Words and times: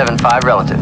175 0.00 0.44
relative. 0.44 0.79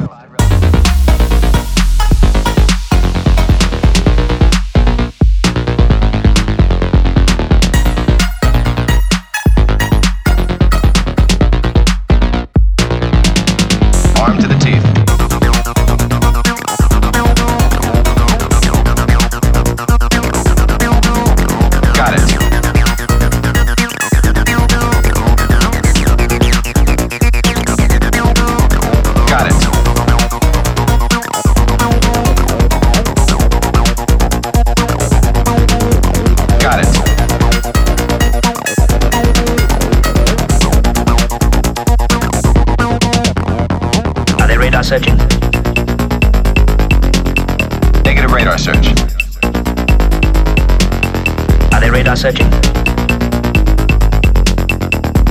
searching. 52.19 52.51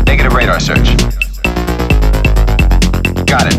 Negative 0.05 0.33
radar 0.33 0.57
search. 0.57 0.95
Got 3.25 3.47
it. 3.47 3.57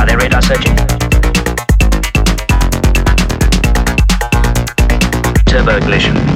Are 0.00 0.06
they 0.06 0.16
radar 0.16 0.42
searching? 0.42 0.74
Turbo 5.46 5.78
collision. 5.78 6.27